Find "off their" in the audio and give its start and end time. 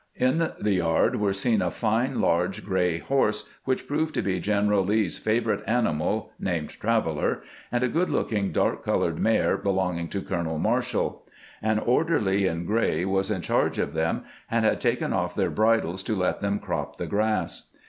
15.13-15.51